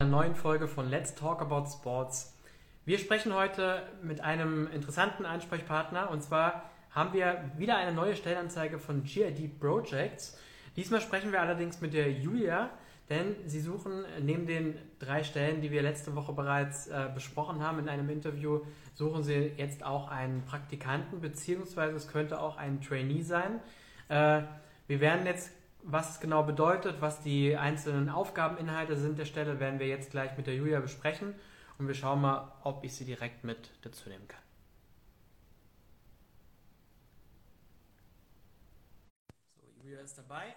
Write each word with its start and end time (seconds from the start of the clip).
einer 0.00 0.10
neuen 0.12 0.36
Folge 0.36 0.68
von 0.68 0.88
Let's 0.88 1.16
Talk 1.16 1.42
About 1.42 1.68
Sports. 1.68 2.32
Wir 2.84 2.98
sprechen 2.98 3.34
heute 3.34 3.82
mit 4.00 4.20
einem 4.20 4.68
interessanten 4.68 5.26
Ansprechpartner 5.26 6.08
und 6.12 6.22
zwar 6.22 6.70
haben 6.92 7.12
wir 7.12 7.50
wieder 7.56 7.76
eine 7.76 7.92
neue 7.92 8.14
Stellenanzeige 8.14 8.78
von 8.78 9.02
GID 9.02 9.58
Projects. 9.58 10.38
Diesmal 10.76 11.00
sprechen 11.00 11.32
wir 11.32 11.40
allerdings 11.40 11.80
mit 11.80 11.94
der 11.94 12.12
Julia, 12.12 12.70
denn 13.10 13.34
sie 13.46 13.58
suchen 13.58 14.04
neben 14.20 14.46
den 14.46 14.78
drei 15.00 15.24
Stellen, 15.24 15.62
die 15.62 15.72
wir 15.72 15.82
letzte 15.82 16.14
Woche 16.14 16.32
bereits 16.32 16.86
äh, 16.86 17.08
besprochen 17.12 17.60
haben 17.60 17.80
in 17.80 17.88
einem 17.88 18.08
Interview, 18.08 18.60
suchen 18.94 19.24
sie 19.24 19.50
jetzt 19.56 19.84
auch 19.84 20.12
einen 20.12 20.44
Praktikanten, 20.44 21.20
beziehungsweise 21.20 21.96
es 21.96 22.06
könnte 22.06 22.40
auch 22.40 22.56
ein 22.56 22.80
Trainee 22.80 23.22
sein. 23.22 23.58
Äh, 24.08 24.42
wir 24.86 25.00
werden 25.00 25.26
jetzt 25.26 25.50
was 25.90 26.10
es 26.10 26.20
genau 26.20 26.42
bedeutet, 26.42 27.00
was 27.00 27.22
die 27.22 27.56
einzelnen 27.56 28.10
Aufgabeninhalte 28.10 28.96
sind 28.96 29.18
der 29.18 29.24
Stelle, 29.24 29.58
werden 29.58 29.80
wir 29.80 29.88
jetzt 29.88 30.10
gleich 30.10 30.36
mit 30.36 30.46
der 30.46 30.54
Julia 30.54 30.80
besprechen 30.80 31.34
und 31.78 31.88
wir 31.88 31.94
schauen 31.94 32.20
mal, 32.20 32.52
ob 32.62 32.84
ich 32.84 32.94
sie 32.94 33.06
direkt 33.06 33.42
mit 33.42 33.70
dazu 33.82 34.10
nehmen 34.10 34.28
kann. 34.28 34.42
So, 39.60 39.66
Julia 39.82 40.00
ist 40.00 40.18
dabei. 40.18 40.54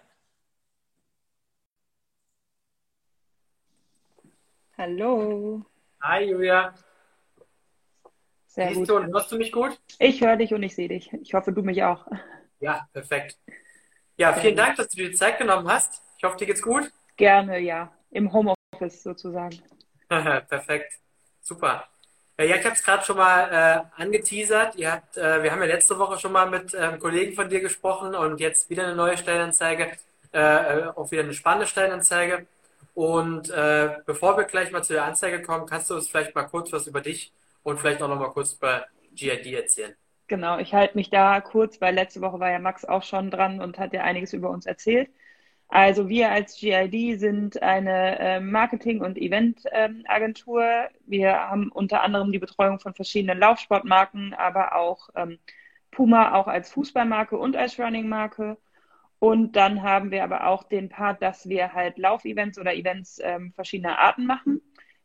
Hallo. 4.76 5.64
Hi 6.02 6.24
Julia. 6.24 6.74
Sehr 8.46 8.68
Siehst 8.68 8.80
gut. 8.80 8.88
du 8.90 8.96
und 8.96 9.14
hörst 9.14 9.32
du 9.32 9.38
mich 9.38 9.50
gut? 9.50 9.80
Ich 9.98 10.20
höre 10.20 10.36
dich 10.36 10.52
und 10.52 10.62
ich 10.62 10.74
sehe 10.74 10.88
dich. 10.88 11.10
Ich 11.14 11.32
hoffe, 11.32 11.52
du 11.52 11.62
mich 11.62 11.82
auch. 11.84 12.06
Ja, 12.60 12.86
perfekt. 12.92 13.38
Ja, 14.22 14.32
vielen 14.34 14.54
Dank, 14.54 14.76
dass 14.76 14.86
du 14.86 14.98
dir 14.98 15.08
die 15.10 15.16
Zeit 15.16 15.36
genommen 15.38 15.66
hast. 15.66 16.00
Ich 16.16 16.22
hoffe, 16.22 16.36
dir 16.36 16.46
geht's 16.46 16.62
gut. 16.62 16.92
Gerne, 17.16 17.58
ja. 17.58 17.92
Im 18.12 18.32
Homeoffice 18.32 19.02
sozusagen. 19.02 19.60
Perfekt. 20.08 20.92
Super. 21.40 21.88
Ja, 22.38 22.44
ich 22.44 22.64
habe 22.64 22.76
es 22.76 22.84
gerade 22.84 23.04
schon 23.04 23.16
mal 23.16 23.90
äh, 23.98 24.00
angeteasert. 24.00 24.76
Ihr 24.76 24.92
habt, 24.92 25.16
äh, 25.16 25.42
wir 25.42 25.50
haben 25.50 25.58
ja 25.58 25.66
letzte 25.66 25.98
Woche 25.98 26.20
schon 26.20 26.30
mal 26.30 26.48
mit 26.48 26.72
ähm, 26.72 27.00
Kollegen 27.00 27.34
von 27.34 27.48
dir 27.48 27.58
gesprochen 27.58 28.14
und 28.14 28.38
jetzt 28.38 28.70
wieder 28.70 28.84
eine 28.84 28.94
neue 28.94 29.18
Stellenanzeige, 29.18 29.90
äh, 30.32 30.38
äh, 30.38 30.86
auch 30.94 31.10
wieder 31.10 31.24
eine 31.24 31.34
spannende 31.34 31.66
Stellenanzeige. 31.66 32.46
Und 32.94 33.50
äh, 33.50 33.96
bevor 34.06 34.36
wir 34.36 34.44
gleich 34.44 34.70
mal 34.70 34.84
zu 34.84 34.92
der 34.92 35.04
Anzeige 35.04 35.42
kommen, 35.42 35.66
kannst 35.66 35.90
du 35.90 35.96
uns 35.96 36.08
vielleicht 36.08 36.32
mal 36.36 36.44
kurz 36.44 36.72
was 36.72 36.86
über 36.86 37.00
dich 37.00 37.32
und 37.64 37.80
vielleicht 37.80 38.00
auch 38.00 38.08
noch 38.08 38.20
mal 38.20 38.30
kurz 38.30 38.52
über 38.52 38.86
GID 39.16 39.52
erzählen. 39.52 39.96
Genau, 40.32 40.58
ich 40.58 40.72
halte 40.72 40.96
mich 40.96 41.10
da 41.10 41.42
kurz, 41.42 41.78
weil 41.82 41.94
letzte 41.94 42.22
Woche 42.22 42.40
war 42.40 42.50
ja 42.50 42.58
Max 42.58 42.86
auch 42.86 43.02
schon 43.02 43.30
dran 43.30 43.60
und 43.60 43.78
hat 43.78 43.92
ja 43.92 44.02
einiges 44.02 44.32
über 44.32 44.48
uns 44.48 44.64
erzählt. 44.64 45.10
Also 45.68 46.08
wir 46.08 46.30
als 46.30 46.56
GID 46.58 47.20
sind 47.20 47.62
eine 47.62 48.18
äh, 48.18 48.40
Marketing- 48.40 49.02
und 49.02 49.18
Eventagentur. 49.18 50.88
wir 51.04 51.34
haben 51.34 51.70
unter 51.70 52.02
anderem 52.02 52.32
die 52.32 52.38
Betreuung 52.38 52.78
von 52.80 52.94
verschiedenen 52.94 53.38
Laufsportmarken, 53.40 54.32
aber 54.32 54.74
auch 54.74 55.10
ähm, 55.16 55.38
Puma 55.90 56.32
auch 56.34 56.46
als 56.46 56.72
Fußballmarke 56.72 57.36
und 57.38 57.54
als 57.54 57.78
Running-Marke. 57.78 58.56
Und 59.18 59.54
dann 59.56 59.82
haben 59.82 60.10
wir 60.12 60.24
aber 60.24 60.46
auch 60.46 60.62
den 60.64 60.88
Part, 60.88 61.20
dass 61.20 61.46
wir 61.46 61.74
halt 61.74 61.98
Laufevents 61.98 62.58
oder 62.58 62.74
Events 62.74 63.20
ähm, 63.22 63.52
verschiedener 63.52 63.98
Arten 63.98 64.24
machen. 64.24 64.62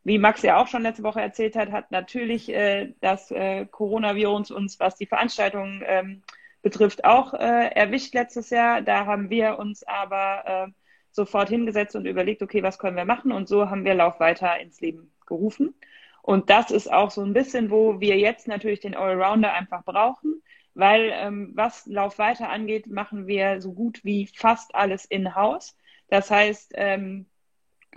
Wie 0.08 0.20
Max 0.20 0.42
ja 0.42 0.56
auch 0.56 0.68
schon 0.68 0.84
letzte 0.84 1.04
Woche 1.04 1.20
erzählt 1.20 1.58
hat, 1.58 1.70
hat 1.74 1.92
natürlich 1.92 2.48
äh, 2.48 2.94
das 3.02 3.30
äh, 3.30 3.66
Coronavirus 3.66 4.52
uns, 4.52 4.80
was 4.80 4.96
die 4.96 5.06
Veranstaltungen 5.06 5.84
ähm, 5.86 6.24
betrifft, 6.62 7.04
auch 7.04 7.34
äh, 7.34 7.68
erwischt 7.76 8.14
letztes 8.14 8.50
Jahr. 8.50 8.82
Da 8.82 9.06
haben 9.06 9.30
wir 9.30 9.60
uns 9.60 9.84
aber 9.84 10.70
äh, 10.70 10.72
sofort 11.12 11.50
hingesetzt 11.50 11.94
und 11.98 12.06
überlegt, 12.06 12.42
okay, 12.42 12.64
was 12.64 12.80
können 12.80 12.96
wir 12.96 13.04
machen? 13.04 13.34
Und 13.34 13.50
so 13.50 13.70
haben 13.70 13.84
wir 13.84 13.96
Lauf 13.96 14.22
weiter 14.22 14.58
ins 14.62 14.80
Leben 14.80 15.12
gerufen. 15.26 15.76
Und 16.22 16.50
das 16.50 16.72
ist 16.72 16.90
auch 16.90 17.12
so 17.12 17.22
ein 17.22 17.34
bisschen, 17.34 17.70
wo 17.70 18.00
wir 18.00 18.18
jetzt 18.18 18.48
natürlich 18.48 18.80
den 18.80 18.96
Allrounder 18.96 19.52
einfach 19.52 19.84
brauchen, 19.84 20.42
weil 20.74 21.12
ähm, 21.16 21.52
was 21.54 21.86
Lauf 21.86 22.18
weiter 22.18 22.50
angeht, 22.50 22.88
machen 22.88 23.28
wir 23.28 23.60
so 23.60 23.74
gut 23.74 24.06
wie 24.06 24.28
fast 24.28 24.74
alles 24.74 25.04
in-house. 25.04 25.76
Das 26.08 26.32
heißt, 26.32 26.72
ähm, 26.76 27.26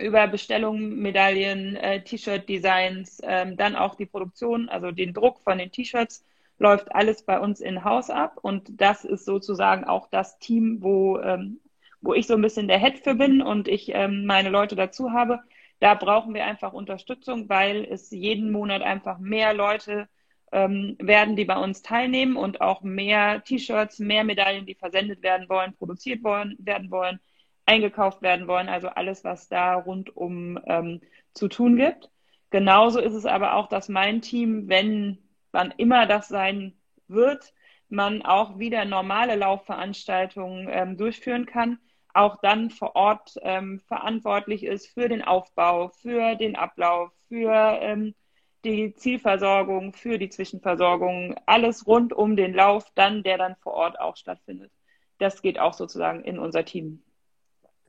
über 0.01 0.27
Bestellungen, 0.27 1.01
Medaillen, 1.01 1.75
äh, 1.75 2.03
T-Shirt-Designs, 2.03 3.21
ähm, 3.23 3.57
dann 3.57 3.75
auch 3.75 3.95
die 3.95 4.05
Produktion, 4.05 4.69
also 4.69 4.91
den 4.91 5.13
Druck 5.13 5.39
von 5.41 5.57
den 5.57 5.71
T-Shirts, 5.71 6.25
läuft 6.59 6.93
alles 6.93 7.23
bei 7.23 7.39
uns 7.39 7.59
in-house 7.59 8.09
ab. 8.09 8.37
Und 8.41 8.81
das 8.81 9.05
ist 9.05 9.25
sozusagen 9.25 9.83
auch 9.83 10.07
das 10.09 10.39
Team, 10.39 10.77
wo, 10.81 11.19
ähm, 11.19 11.59
wo 12.01 12.13
ich 12.13 12.27
so 12.27 12.35
ein 12.35 12.41
bisschen 12.41 12.67
der 12.67 12.79
Head 12.79 12.99
für 12.99 13.15
bin 13.15 13.41
und 13.41 13.67
ich 13.67 13.91
ähm, 13.93 14.25
meine 14.25 14.49
Leute 14.49 14.75
dazu 14.75 15.11
habe. 15.11 15.39
Da 15.79 15.95
brauchen 15.95 16.33
wir 16.33 16.45
einfach 16.45 16.73
Unterstützung, 16.73 17.49
weil 17.49 17.85
es 17.85 18.11
jeden 18.11 18.51
Monat 18.51 18.83
einfach 18.83 19.17
mehr 19.17 19.53
Leute 19.53 20.07
ähm, 20.51 20.95
werden, 20.99 21.35
die 21.35 21.45
bei 21.45 21.57
uns 21.57 21.81
teilnehmen 21.81 22.35
und 22.35 22.61
auch 22.61 22.81
mehr 22.83 23.43
T-Shirts, 23.43 23.99
mehr 23.99 24.23
Medaillen, 24.23 24.65
die 24.65 24.75
versendet 24.75 25.23
werden 25.23 25.49
wollen, 25.49 25.73
produziert 25.75 26.23
wollen, 26.23 26.55
werden 26.59 26.91
wollen, 26.91 27.19
eingekauft 27.65 28.21
werden 28.21 28.47
wollen. 28.47 28.69
Also 28.69 28.87
alles, 28.89 29.23
was 29.23 29.47
da 29.47 29.75
rundum 29.75 30.59
ähm, 30.65 31.01
zu 31.33 31.47
tun 31.47 31.75
gibt. 31.75 32.09
Genauso 32.49 32.99
ist 32.99 33.13
es 33.13 33.25
aber 33.25 33.55
auch, 33.55 33.67
dass 33.67 33.87
mein 33.89 34.21
Team, 34.21 34.67
wenn 34.67 35.19
wann 35.51 35.73
immer 35.77 36.05
das 36.05 36.27
sein 36.27 36.73
wird, 37.07 37.53
man 37.89 38.21
auch 38.21 38.57
wieder 38.57 38.85
normale 38.85 39.35
Laufveranstaltungen 39.35 40.67
ähm, 40.71 40.97
durchführen 40.97 41.45
kann, 41.45 41.79
auch 42.13 42.37
dann 42.41 42.69
vor 42.69 42.95
Ort 42.95 43.35
ähm, 43.41 43.79
verantwortlich 43.87 44.63
ist 44.63 44.87
für 44.87 45.09
den 45.09 45.21
Aufbau, 45.21 45.89
für 45.89 46.35
den 46.35 46.55
Ablauf, 46.55 47.11
für 47.27 47.79
ähm, 47.81 48.15
die 48.63 48.93
Zielversorgung, 48.95 49.93
für 49.93 50.17
die 50.17 50.29
Zwischenversorgung, 50.29 51.35
alles 51.45 51.87
rund 51.87 52.13
um 52.13 52.35
den 52.35 52.53
Lauf, 52.53 52.85
dann 52.95 53.23
der 53.23 53.37
dann 53.37 53.55
vor 53.57 53.73
Ort 53.73 53.99
auch 53.99 54.17
stattfindet. 54.17 54.71
Das 55.17 55.41
geht 55.41 55.59
auch 55.59 55.73
sozusagen 55.73 56.23
in 56.23 56.39
unser 56.39 56.65
Team. 56.65 57.03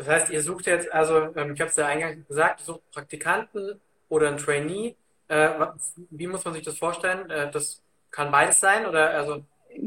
Das 0.05 0.09
heißt, 0.09 0.31
ihr 0.33 0.43
sucht 0.43 0.67
jetzt, 0.67 0.93
also 0.93 1.29
ähm, 1.37 1.53
ich 1.55 1.61
habe 1.61 1.71
es 1.71 1.77
ja 1.77 1.87
eingangs 1.87 2.27
gesagt, 2.27 2.61
ihr 2.61 2.65
sucht 2.65 2.91
Praktikanten 2.91 3.81
oder 4.09 4.27
einen 4.27 4.37
Trainee. 4.37 4.97
Äh, 5.29 5.49
wie 6.11 6.27
muss 6.27 6.45
man 6.45 6.55
sich 6.55 6.65
das 6.65 6.77
vorstellen? 6.77 7.31
Äh, 7.31 7.53
das 7.53 7.81
kann 8.11 8.33
beides 8.33 8.59
sein 8.59 8.85
oder 8.85 9.11
also? 9.11 9.45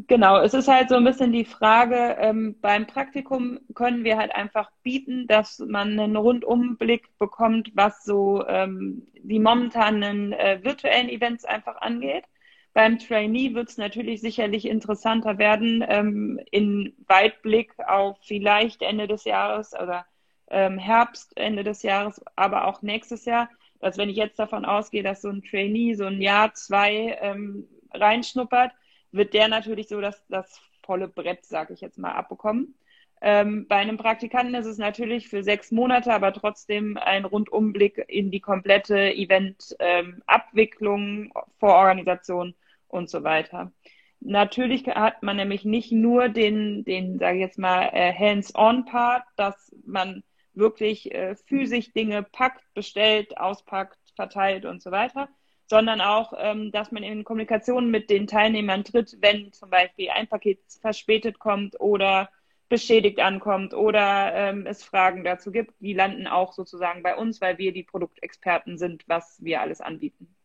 Genau, 0.07 0.39
es 0.41 0.53
ist 0.53 0.69
halt 0.69 0.87
so 0.87 0.95
ein 0.95 1.03
bisschen 1.03 1.33
die 1.33 1.43
Frage, 1.43 2.15
ähm, 2.17 2.55
beim 2.61 2.87
Praktikum 2.87 3.59
können 3.75 4.05
wir 4.05 4.17
halt 4.17 4.33
einfach 4.33 4.71
bieten, 4.83 5.27
dass 5.27 5.59
man 5.59 5.99
einen 5.99 6.15
Rundumblick 6.15 7.09
bekommt, 7.19 7.71
was 7.75 8.05
so 8.05 8.47
ähm, 8.47 9.05
die 9.15 9.39
momentanen 9.39 10.31
äh, 10.31 10.59
virtuellen 10.63 11.09
Events 11.09 11.43
einfach 11.43 11.81
angeht. 11.81 12.23
Beim 12.75 12.99
Trainee 12.99 13.53
wird 13.53 13.69
es 13.69 13.77
natürlich 13.77 14.19
sicherlich 14.19 14.65
interessanter 14.65 15.37
werden, 15.37 15.81
ähm, 15.87 16.41
in 16.51 16.93
Weitblick 17.07 17.71
auf 17.79 18.17
vielleicht 18.21 18.81
Ende 18.81 19.07
des 19.07 19.23
Jahres 19.23 19.73
oder 19.73 20.05
ähm, 20.49 20.77
Herbst, 20.77 21.37
Ende 21.37 21.63
des 21.63 21.83
Jahres, 21.83 22.21
aber 22.35 22.65
auch 22.65 22.81
nächstes 22.81 23.23
Jahr, 23.23 23.49
dass 23.79 23.97
wenn 23.97 24.09
ich 24.09 24.17
jetzt 24.17 24.37
davon 24.39 24.65
ausgehe, 24.65 25.03
dass 25.03 25.21
so 25.21 25.29
ein 25.29 25.41
Trainee 25.41 25.93
so 25.93 26.03
ein 26.03 26.21
Jahr, 26.21 26.53
zwei 26.53 27.17
ähm, 27.21 27.65
reinschnuppert, 27.93 28.73
wird 29.13 29.33
der 29.33 29.47
natürlich 29.47 29.87
so 29.87 30.01
das, 30.01 30.21
das 30.27 30.59
volle 30.83 31.07
Brett, 31.07 31.45
sage 31.45 31.73
ich 31.73 31.79
jetzt 31.79 31.97
mal, 31.97 32.11
abbekommen. 32.11 32.75
Ähm, 33.21 33.67
bei 33.69 33.77
einem 33.77 33.95
Praktikanten 33.95 34.53
ist 34.53 34.65
es 34.65 34.77
natürlich 34.77 35.29
für 35.29 35.43
sechs 35.43 35.71
Monate, 35.71 36.13
aber 36.13 36.33
trotzdem 36.33 36.97
ein 36.97 37.23
Rundumblick 37.23 38.03
in 38.09 38.31
die 38.31 38.41
komplette 38.41 39.15
Event-Abwicklung, 39.15 40.99
ähm, 41.23 41.31
Vororganisation 41.57 42.53
und 42.95 43.09
so 43.09 43.23
weiter. 43.23 43.71
Natürlich 44.19 44.87
hat 44.87 45.21
man 45.21 45.37
nämlich 45.37 45.65
nicht 45.65 45.91
nur 45.91 46.29
den, 46.29 46.83
den 46.83 47.19
sage 47.19 47.35
ich 47.35 47.41
jetzt 47.41 47.59
mal, 47.59 47.89
äh, 47.93 48.13
Hands-on-Part, 48.13 49.23
dass 49.35 49.75
man 49.85 50.23
wirklich 50.53 51.13
äh, 51.13 51.35
physisch 51.35 51.91
Dinge 51.93 52.23
packt, 52.23 52.63
bestellt, 52.73 53.37
auspackt, 53.37 53.99
verteilt 54.15 54.65
und 54.65 54.81
so 54.81 54.91
weiter, 54.91 55.29
sondern 55.67 56.01
auch, 56.01 56.33
ähm, 56.37 56.71
dass 56.71 56.91
man 56.91 57.03
in 57.03 57.23
Kommunikation 57.23 57.91
mit 57.91 58.09
den 58.09 58.27
Teilnehmern 58.27 58.83
tritt, 58.83 59.17
wenn 59.19 59.51
zum 59.51 59.69
Beispiel 59.69 60.09
ein 60.09 60.27
Paket 60.27 60.59
verspätet 60.81 61.39
kommt 61.39 61.79
oder 61.79 62.29
beschädigt 62.69 63.19
ankommt 63.19 63.73
oder 63.73 64.33
ähm, 64.33 64.65
es 64.65 64.83
Fragen 64.83 65.23
dazu 65.23 65.51
gibt. 65.51 65.73
Die 65.79 65.93
landen 65.93 66.25
auch 66.25 66.53
sozusagen 66.53 67.03
bei 67.03 67.15
uns, 67.15 67.41
weil 67.41 67.57
wir 67.57 67.73
die 67.73 67.83
Produktexperten 67.83 68.77
sind, 68.77 69.03
was 69.07 69.43
wir 69.43 69.61
alles 69.61 69.81
anbieten. 69.81 70.35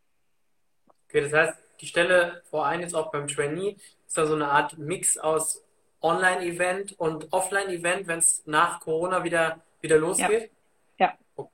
Okay, 1.08 1.22
das 1.22 1.32
heißt, 1.32 1.69
die 1.80 1.86
Stelle 1.86 2.42
vor 2.50 2.66
allem 2.66 2.80
jetzt 2.80 2.94
auch 2.94 3.10
beim 3.10 3.26
Trainee 3.26 3.76
ist 4.06 4.18
da 4.18 4.26
so 4.26 4.34
eine 4.34 4.48
Art 4.48 4.76
Mix 4.78 5.18
aus 5.18 5.64
Online-Event 6.02 6.98
und 6.98 7.32
Offline-Event, 7.32 8.06
wenn 8.06 8.18
es 8.18 8.42
nach 8.46 8.80
Corona 8.80 9.22
wieder, 9.22 9.60
wieder 9.80 9.98
losgeht? 9.98 10.50
Ja. 10.98 11.14
ja. 11.36 11.48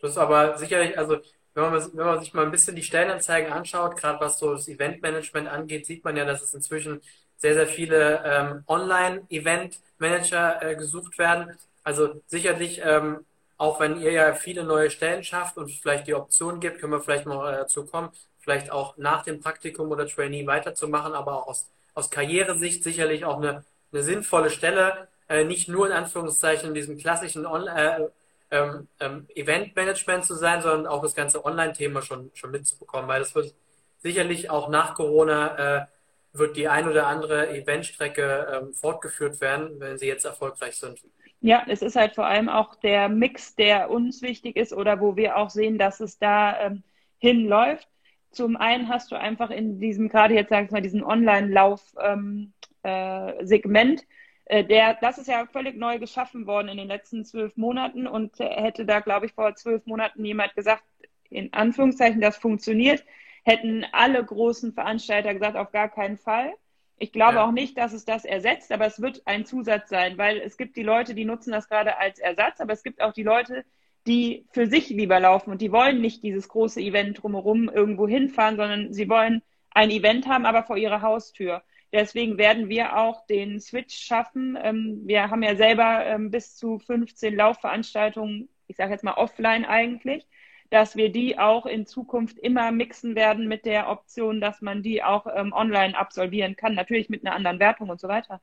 Das 0.00 0.12
ist 0.12 0.18
aber 0.18 0.58
sicherlich, 0.58 0.96
also 0.98 1.18
wenn 1.54 1.70
man, 1.70 1.72
wenn 1.94 2.06
man 2.06 2.20
sich 2.20 2.34
mal 2.34 2.44
ein 2.44 2.50
bisschen 2.50 2.76
die 2.76 2.82
Stellenanzeigen 2.82 3.52
anschaut, 3.52 3.96
gerade 3.96 4.20
was 4.20 4.38
so 4.38 4.54
das 4.54 4.68
Eventmanagement 4.68 5.48
angeht, 5.48 5.86
sieht 5.86 6.04
man 6.04 6.16
ja, 6.16 6.24
dass 6.24 6.42
es 6.42 6.54
inzwischen 6.54 7.00
sehr, 7.36 7.54
sehr 7.54 7.66
viele 7.66 8.22
ähm, 8.24 8.64
Online-Event-Manager 8.66 10.62
äh, 10.62 10.76
gesucht 10.76 11.18
werden. 11.18 11.56
Also 11.82 12.22
sicherlich 12.26 12.80
ähm, 12.82 13.24
auch 13.56 13.80
wenn 13.80 14.00
ihr 14.00 14.12
ja 14.12 14.34
viele 14.34 14.64
neue 14.64 14.90
Stellen 14.90 15.22
schafft 15.22 15.56
und 15.56 15.70
vielleicht 15.70 16.06
die 16.06 16.14
Option 16.14 16.60
gibt, 16.60 16.80
können 16.80 16.92
wir 16.92 17.00
vielleicht 17.00 17.26
mal 17.26 17.52
dazu 17.52 17.86
kommen, 17.86 18.10
vielleicht 18.40 18.70
auch 18.70 18.96
nach 18.96 19.22
dem 19.22 19.40
Praktikum 19.40 19.90
oder 19.90 20.06
Trainee 20.06 20.46
weiterzumachen, 20.46 21.14
aber 21.14 21.42
auch 21.42 21.48
aus, 21.48 21.70
aus 21.94 22.10
Karrieresicht 22.10 22.82
sicherlich 22.82 23.24
auch 23.24 23.38
eine, 23.38 23.64
eine 23.92 24.02
sinnvolle 24.02 24.50
Stelle, 24.50 25.08
äh, 25.28 25.44
nicht 25.44 25.68
nur 25.68 25.86
in 25.86 25.92
Anführungszeichen 25.92 26.68
in 26.68 26.74
diesem 26.74 26.98
klassischen 26.98 27.46
On 27.46 27.66
äh, 27.66 28.08
ähm, 28.50 28.88
ähm, 29.00 29.26
Eventmanagement 29.34 30.24
zu 30.24 30.34
sein, 30.34 30.62
sondern 30.62 30.86
auch 30.86 31.02
das 31.02 31.14
ganze 31.14 31.44
Online-Thema 31.44 32.02
schon, 32.02 32.30
schon 32.34 32.50
mitzubekommen, 32.50 33.08
weil 33.08 33.20
das 33.20 33.34
wird 33.34 33.54
sicherlich 33.98 34.50
auch 34.50 34.68
nach 34.68 34.94
Corona 34.94 35.82
äh, 35.82 35.86
wird 36.34 36.56
die 36.56 36.68
ein 36.68 36.88
oder 36.88 37.06
andere 37.06 37.48
Eventstrecke 37.50 38.46
ähm, 38.52 38.74
fortgeführt 38.74 39.40
werden, 39.40 39.78
wenn 39.80 39.98
sie 39.98 40.08
jetzt 40.08 40.24
erfolgreich 40.24 40.76
sind. 40.76 41.00
Ja, 41.44 41.62
es 41.68 41.82
ist 41.82 41.96
halt 41.96 42.14
vor 42.14 42.26
allem 42.26 42.48
auch 42.48 42.74
der 42.76 43.10
Mix, 43.10 43.54
der 43.54 43.90
uns 43.90 44.22
wichtig 44.22 44.56
ist 44.56 44.72
oder 44.72 45.00
wo 45.02 45.14
wir 45.16 45.36
auch 45.36 45.50
sehen, 45.50 45.76
dass 45.76 46.00
es 46.00 46.18
da 46.18 46.58
ähm, 46.58 46.82
hinläuft. 47.18 47.86
Zum 48.30 48.56
einen 48.56 48.88
hast 48.88 49.12
du 49.12 49.16
einfach 49.16 49.50
in 49.50 49.78
diesem, 49.78 50.08
gerade 50.08 50.32
jetzt 50.34 50.48
sag 50.48 50.64
ich 50.64 50.70
mal, 50.70 50.80
diesen 50.80 51.04
Online-Lauf-Segment, 51.04 52.52
ähm, 52.82 54.06
äh, 54.46 54.60
äh, 54.60 54.64
der, 54.64 54.94
das 54.94 55.18
ist 55.18 55.28
ja 55.28 55.44
völlig 55.46 55.76
neu 55.76 55.98
geschaffen 55.98 56.46
worden 56.46 56.68
in 56.68 56.78
den 56.78 56.88
letzten 56.88 57.26
zwölf 57.26 57.58
Monaten 57.58 58.06
und 58.06 58.38
hätte 58.38 58.86
da, 58.86 59.00
glaube 59.00 59.26
ich, 59.26 59.34
vor 59.34 59.54
zwölf 59.54 59.84
Monaten 59.84 60.24
jemand 60.24 60.54
gesagt, 60.54 60.82
in 61.28 61.52
Anführungszeichen, 61.52 62.22
das 62.22 62.38
funktioniert, 62.38 63.04
hätten 63.44 63.84
alle 63.92 64.24
großen 64.24 64.72
Veranstalter 64.72 65.34
gesagt, 65.34 65.58
auf 65.58 65.72
gar 65.72 65.90
keinen 65.90 66.16
Fall. 66.16 66.54
Ich 66.96 67.12
glaube 67.12 67.36
ja. 67.36 67.44
auch 67.44 67.52
nicht, 67.52 67.76
dass 67.76 67.92
es 67.92 68.04
das 68.04 68.24
ersetzt, 68.24 68.70
aber 68.70 68.86
es 68.86 69.00
wird 69.00 69.22
ein 69.26 69.44
Zusatz 69.44 69.88
sein, 69.88 70.16
weil 70.16 70.38
es 70.38 70.56
gibt 70.56 70.76
die 70.76 70.82
Leute, 70.82 71.14
die 71.14 71.24
nutzen 71.24 71.50
das 71.50 71.68
gerade 71.68 71.98
als 71.98 72.18
Ersatz, 72.18 72.60
aber 72.60 72.72
es 72.72 72.82
gibt 72.82 73.00
auch 73.00 73.12
die 73.12 73.24
Leute, 73.24 73.64
die 74.06 74.46
für 74.52 74.66
sich 74.66 74.90
lieber 74.90 75.18
laufen 75.18 75.50
und 75.50 75.60
die 75.60 75.72
wollen 75.72 76.00
nicht 76.00 76.22
dieses 76.22 76.48
große 76.48 76.80
Event 76.80 77.22
drumherum 77.22 77.68
irgendwo 77.68 78.06
hinfahren, 78.06 78.56
sondern 78.56 78.92
sie 78.92 79.08
wollen 79.08 79.42
ein 79.70 79.90
Event 79.90 80.28
haben, 80.28 80.46
aber 80.46 80.62
vor 80.62 80.76
ihrer 80.76 81.02
Haustür. 81.02 81.62
Deswegen 81.92 82.38
werden 82.38 82.68
wir 82.68 82.96
auch 82.96 83.26
den 83.26 83.60
Switch 83.60 83.96
schaffen. 83.96 84.58
Ähm, 84.60 85.02
wir 85.04 85.30
haben 85.30 85.42
ja 85.42 85.56
selber 85.56 86.04
ähm, 86.04 86.30
bis 86.30 86.56
zu 86.56 86.78
15 86.78 87.34
Laufveranstaltungen, 87.34 88.48
ich 88.66 88.76
sage 88.76 88.92
jetzt 88.92 89.04
mal 89.04 89.14
offline 89.14 89.64
eigentlich 89.64 90.26
dass 90.74 90.96
wir 90.96 91.12
die 91.12 91.38
auch 91.38 91.66
in 91.66 91.86
Zukunft 91.86 92.36
immer 92.36 92.72
mixen 92.72 93.14
werden 93.14 93.46
mit 93.46 93.64
der 93.64 93.88
Option, 93.88 94.40
dass 94.40 94.60
man 94.60 94.82
die 94.82 95.04
auch 95.04 95.28
ähm, 95.32 95.52
online 95.52 95.96
absolvieren 95.96 96.56
kann, 96.56 96.74
natürlich 96.74 97.08
mit 97.08 97.24
einer 97.24 97.36
anderen 97.36 97.60
Wertung 97.60 97.90
und 97.90 98.00
so 98.00 98.08
weiter. 98.08 98.40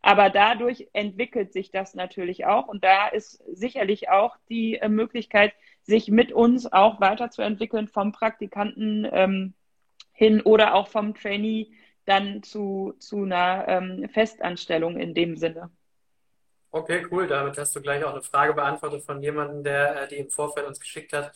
Aber 0.00 0.30
dadurch 0.30 0.88
entwickelt 0.94 1.52
sich 1.52 1.70
das 1.70 1.94
natürlich 1.94 2.46
auch 2.46 2.68
und 2.68 2.84
da 2.84 3.08
ist 3.08 3.42
sicherlich 3.52 4.08
auch 4.08 4.38
die 4.48 4.76
äh, 4.76 4.88
Möglichkeit, 4.88 5.52
sich 5.82 6.08
mit 6.08 6.32
uns 6.32 6.72
auch 6.72 7.02
weiterzuentwickeln 7.02 7.88
vom 7.88 8.12
Praktikanten 8.12 9.06
ähm, 9.12 9.52
hin 10.12 10.40
oder 10.40 10.72
auch 10.72 10.88
vom 10.88 11.14
Trainee 11.14 11.70
dann 12.06 12.42
zu, 12.42 12.94
zu 12.98 13.24
einer 13.24 13.68
ähm, 13.68 14.08
Festanstellung 14.08 14.98
in 14.98 15.12
dem 15.12 15.36
Sinne. 15.36 15.70
Okay, 16.70 17.06
cool. 17.10 17.26
Damit 17.26 17.58
hast 17.58 17.76
du 17.76 17.82
gleich 17.82 18.02
auch 18.04 18.12
eine 18.12 18.22
Frage 18.22 18.54
beantwortet 18.54 19.04
von 19.04 19.22
jemandem, 19.22 19.62
der 19.64 20.04
äh, 20.04 20.08
die 20.08 20.16
im 20.16 20.30
Vorfeld 20.30 20.66
uns 20.66 20.80
geschickt 20.80 21.12
hat. 21.12 21.34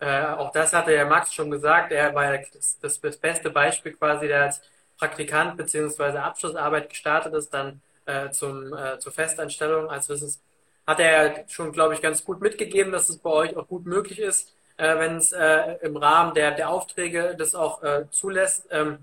Äh, 0.00 0.24
auch 0.24 0.50
das 0.52 0.72
hatte 0.72 0.94
ja 0.94 1.04
Max 1.04 1.32
schon 1.34 1.50
gesagt. 1.50 1.92
Er 1.92 2.14
war 2.14 2.38
das, 2.38 2.78
das, 2.80 3.00
das 3.00 3.16
beste 3.18 3.50
Beispiel 3.50 3.92
quasi, 3.92 4.26
der 4.26 4.42
als 4.44 4.62
Praktikant 4.98 5.56
bzw. 5.56 6.18
Abschlussarbeit 6.18 6.88
gestartet 6.88 7.34
ist, 7.34 7.52
dann 7.52 7.80
äh, 8.06 8.30
zum, 8.30 8.74
äh, 8.74 8.98
zur 8.98 9.12
Festanstellung. 9.12 9.90
Also 9.90 10.14
das 10.14 10.22
ist, 10.22 10.42
hat 10.86 11.00
er 11.00 11.44
schon, 11.48 11.72
glaube 11.72 11.94
ich, 11.94 12.02
ganz 12.02 12.24
gut 12.24 12.40
mitgegeben, 12.40 12.92
dass 12.92 13.08
es 13.10 13.18
bei 13.18 13.30
euch 13.30 13.56
auch 13.56 13.68
gut 13.68 13.84
möglich 13.86 14.18
ist, 14.18 14.54
äh, 14.78 14.98
wenn 14.98 15.16
es 15.16 15.32
äh, 15.32 15.76
im 15.82 15.96
Rahmen 15.96 16.34
der, 16.34 16.52
der 16.52 16.70
Aufträge 16.70 17.34
das 17.38 17.54
auch 17.54 17.82
äh, 17.82 18.06
zulässt. 18.10 18.68
Ähm, 18.70 18.98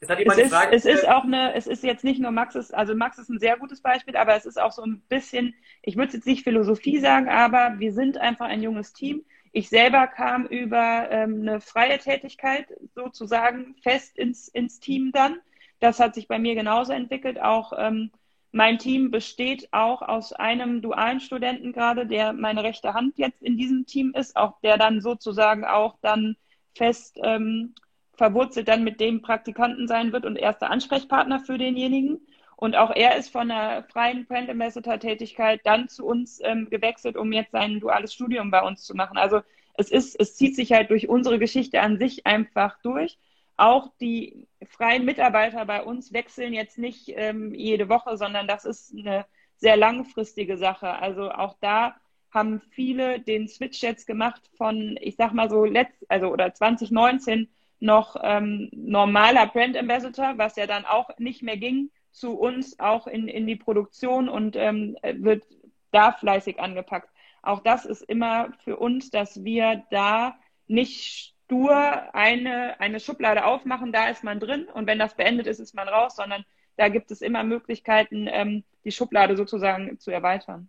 es, 0.00 0.38
ist, 0.38 0.50
Frage, 0.50 0.76
es 0.76 0.84
ist 0.84 1.08
auch 1.08 1.24
eine, 1.24 1.54
es 1.54 1.66
ist 1.66 1.82
jetzt 1.82 2.04
nicht 2.04 2.20
nur 2.20 2.30
Max, 2.30 2.54
ist, 2.54 2.74
also 2.74 2.94
Max 2.94 3.18
ist 3.18 3.30
ein 3.30 3.38
sehr 3.38 3.56
gutes 3.56 3.80
Beispiel, 3.80 4.16
aber 4.16 4.36
es 4.36 4.44
ist 4.44 4.60
auch 4.60 4.72
so 4.72 4.82
ein 4.82 5.00
bisschen, 5.08 5.54
ich 5.82 5.96
würde 5.96 6.12
jetzt 6.12 6.26
nicht 6.26 6.44
Philosophie 6.44 6.98
sagen, 6.98 7.28
aber 7.28 7.74
wir 7.78 7.92
sind 7.92 8.18
einfach 8.18 8.46
ein 8.46 8.62
junges 8.62 8.92
Team. 8.92 9.24
Ich 9.56 9.68
selber 9.68 10.08
kam 10.08 10.46
über 10.46 11.08
ähm, 11.12 11.42
eine 11.42 11.60
freie 11.60 11.96
Tätigkeit 11.98 12.66
sozusagen 12.96 13.76
fest 13.84 14.18
ins, 14.18 14.48
ins 14.48 14.80
Team 14.80 15.12
dann. 15.12 15.36
Das 15.78 16.00
hat 16.00 16.16
sich 16.16 16.26
bei 16.26 16.40
mir 16.40 16.56
genauso 16.56 16.92
entwickelt. 16.92 17.40
Auch 17.40 17.72
ähm, 17.78 18.10
mein 18.50 18.80
Team 18.80 19.12
besteht 19.12 19.68
auch 19.72 20.02
aus 20.02 20.32
einem 20.32 20.82
dualen 20.82 21.20
Studenten 21.20 21.72
gerade, 21.72 22.04
der 22.04 22.32
meine 22.32 22.64
rechte 22.64 22.94
Hand 22.94 23.16
jetzt 23.16 23.44
in 23.44 23.56
diesem 23.56 23.86
Team 23.86 24.12
ist, 24.12 24.34
auch 24.34 24.60
der 24.60 24.76
dann 24.76 25.00
sozusagen 25.00 25.64
auch 25.64 25.98
dann 26.02 26.34
fest 26.74 27.16
ähm, 27.22 27.76
verwurzelt 28.14 28.66
dann 28.66 28.82
mit 28.82 28.98
dem 28.98 29.22
Praktikanten 29.22 29.86
sein 29.86 30.12
wird 30.12 30.26
und 30.26 30.34
erster 30.34 30.68
Ansprechpartner 30.68 31.38
für 31.38 31.58
denjenigen. 31.58 32.26
Und 32.64 32.76
auch 32.76 32.90
er 32.96 33.16
ist 33.16 33.28
von 33.28 33.50
einer 33.50 33.82
freien 33.82 34.24
Brand 34.24 34.48
Ambassador 34.48 34.98
Tätigkeit 34.98 35.60
dann 35.64 35.86
zu 35.90 36.06
uns 36.06 36.40
ähm, 36.42 36.70
gewechselt, 36.70 37.14
um 37.14 37.30
jetzt 37.30 37.52
sein 37.52 37.78
duales 37.78 38.14
Studium 38.14 38.50
bei 38.50 38.62
uns 38.62 38.84
zu 38.84 38.94
machen. 38.94 39.18
Also 39.18 39.42
es 39.74 39.90
ist, 39.90 40.18
es 40.18 40.34
zieht 40.34 40.56
sich 40.56 40.72
halt 40.72 40.88
durch 40.88 41.06
unsere 41.06 41.38
Geschichte 41.38 41.82
an 41.82 41.98
sich 41.98 42.26
einfach 42.26 42.78
durch. 42.82 43.18
Auch 43.58 43.92
die 44.00 44.48
freien 44.66 45.04
Mitarbeiter 45.04 45.66
bei 45.66 45.82
uns 45.82 46.14
wechseln 46.14 46.54
jetzt 46.54 46.78
nicht 46.78 47.12
ähm, 47.14 47.54
jede 47.54 47.90
Woche, 47.90 48.16
sondern 48.16 48.48
das 48.48 48.64
ist 48.64 48.94
eine 48.96 49.26
sehr 49.56 49.76
langfristige 49.76 50.56
Sache. 50.56 50.88
Also 50.88 51.32
auch 51.32 51.56
da 51.60 51.96
haben 52.30 52.62
viele 52.70 53.20
den 53.20 53.46
Switch 53.46 53.82
jetzt 53.82 54.06
gemacht 54.06 54.40
von, 54.56 54.98
ich 55.02 55.16
sag 55.16 55.34
mal 55.34 55.50
so, 55.50 55.66
letzt, 55.66 56.10
also 56.10 56.28
oder 56.28 56.54
2019 56.54 57.46
noch 57.80 58.16
ähm, 58.22 58.70
normaler 58.72 59.48
Brand 59.48 59.76
Ambassador, 59.76 60.38
was 60.38 60.56
ja 60.56 60.66
dann 60.66 60.86
auch 60.86 61.10
nicht 61.18 61.42
mehr 61.42 61.58
ging, 61.58 61.90
zu 62.14 62.38
uns 62.38 62.78
auch 62.78 63.06
in, 63.06 63.28
in 63.28 63.46
die 63.46 63.56
Produktion 63.56 64.28
und 64.28 64.56
ähm, 64.56 64.96
wird 65.02 65.44
da 65.90 66.12
fleißig 66.12 66.60
angepackt. 66.60 67.10
Auch 67.42 67.60
das 67.62 67.84
ist 67.84 68.02
immer 68.02 68.52
für 68.64 68.76
uns, 68.76 69.10
dass 69.10 69.44
wir 69.44 69.84
da 69.90 70.36
nicht 70.66 71.34
stur 71.44 71.74
eine, 72.14 72.80
eine 72.80 73.00
Schublade 73.00 73.44
aufmachen, 73.44 73.92
da 73.92 74.08
ist 74.08 74.24
man 74.24 74.40
drin 74.40 74.66
und 74.66 74.86
wenn 74.86 74.98
das 74.98 75.14
beendet 75.14 75.46
ist, 75.46 75.58
ist 75.58 75.74
man 75.74 75.88
raus, 75.88 76.16
sondern 76.16 76.44
da 76.76 76.88
gibt 76.88 77.10
es 77.10 77.20
immer 77.20 77.44
Möglichkeiten, 77.44 78.26
ähm, 78.28 78.64
die 78.84 78.92
Schublade 78.92 79.36
sozusagen 79.36 79.98
zu 79.98 80.10
erweitern. 80.10 80.68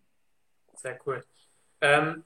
Sehr 0.73 0.99
cool. 1.05 1.23
Ähm, 1.81 2.25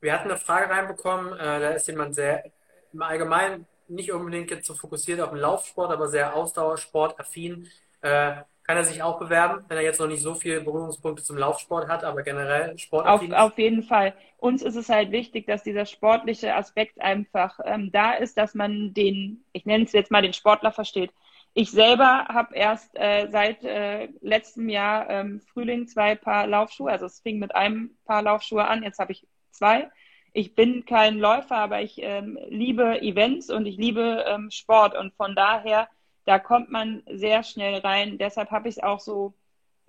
wir 0.00 0.12
hatten 0.12 0.30
eine 0.30 0.38
Frage 0.38 0.70
reinbekommen, 0.70 1.34
äh, 1.34 1.60
da 1.60 1.70
ist 1.70 1.86
jemand 1.86 2.14
sehr 2.14 2.50
im 2.92 3.02
Allgemeinen 3.02 3.66
nicht 3.88 4.12
unbedingt 4.12 4.50
jetzt 4.50 4.66
so 4.66 4.74
fokussiert 4.74 5.20
auf 5.20 5.30
den 5.30 5.38
Laufsport, 5.38 5.92
aber 5.92 6.08
sehr 6.08 6.34
Ausdauersport-affin. 6.34 7.68
Äh, 8.04 8.42
kann 8.66 8.78
er 8.78 8.84
sich 8.84 9.02
auch 9.02 9.18
bewerben, 9.18 9.62
wenn 9.68 9.76
er 9.76 9.82
jetzt 9.82 10.00
noch 10.00 10.06
nicht 10.06 10.22
so 10.22 10.34
viele 10.34 10.62
Berührungspunkte 10.62 11.22
zum 11.22 11.36
Laufsport 11.36 11.86
hat, 11.86 12.02
aber 12.02 12.22
generell 12.22 12.78
sportaffin 12.78 13.34
auf, 13.34 13.52
auf 13.52 13.58
jeden 13.58 13.82
Fall. 13.82 14.14
Uns 14.38 14.62
ist 14.62 14.76
es 14.76 14.88
halt 14.88 15.10
wichtig, 15.10 15.46
dass 15.46 15.62
dieser 15.62 15.84
sportliche 15.84 16.54
Aspekt 16.54 16.98
einfach 17.00 17.60
ähm, 17.64 17.92
da 17.92 18.12
ist, 18.12 18.38
dass 18.38 18.54
man 18.54 18.94
den, 18.94 19.44
ich 19.52 19.66
nenne 19.66 19.84
es 19.84 19.92
jetzt 19.92 20.10
mal 20.10 20.22
den 20.22 20.32
Sportler 20.32 20.72
versteht. 20.72 21.12
Ich 21.52 21.70
selber 21.70 22.26
habe 22.28 22.54
erst 22.54 22.96
äh, 22.96 23.28
seit 23.30 23.64
äh, 23.64 24.08
letztem 24.22 24.70
Jahr 24.70 25.10
ähm, 25.10 25.40
Frühling 25.52 25.86
zwei 25.86 26.14
Paar 26.14 26.46
Laufschuhe, 26.46 26.90
also 26.90 27.04
es 27.04 27.20
fing 27.20 27.38
mit 27.38 27.54
einem 27.54 27.90
Paar 28.06 28.22
Laufschuhe 28.22 28.66
an, 28.66 28.82
jetzt 28.82 28.98
habe 28.98 29.12
ich 29.12 29.26
zwei 29.50 29.90
ich 30.34 30.56
bin 30.56 30.84
kein 30.84 31.18
Läufer, 31.18 31.56
aber 31.56 31.80
ich 31.80 32.02
ähm, 32.02 32.36
liebe 32.48 33.00
Events 33.00 33.50
und 33.50 33.66
ich 33.66 33.76
liebe 33.76 34.24
ähm, 34.26 34.50
Sport 34.50 34.96
und 34.96 35.14
von 35.14 35.36
daher, 35.36 35.88
da 36.24 36.38
kommt 36.38 36.70
man 36.70 37.02
sehr 37.10 37.42
schnell 37.42 37.80
rein. 37.80 38.18
Deshalb 38.18 38.50
habe 38.50 38.68
ich 38.68 38.76
es 38.76 38.82
auch 38.82 39.00
so 39.00 39.34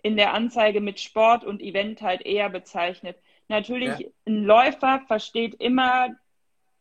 in 0.01 0.18
der 0.18 0.34
Anzeige 0.34 0.82
mit 0.82 1.00
Sport 1.00 1.44
und 1.44 1.62
Event 1.62 2.01
halt 2.01 2.22
eher 2.22 2.50
bezeichnet. 2.50 3.18
Natürlich, 3.48 4.00
ja. 4.00 4.08
ein 4.27 4.44
Läufer 4.44 5.01
versteht 5.08 5.56
immer 5.56 6.15